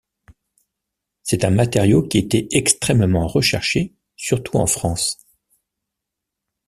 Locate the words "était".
2.17-2.47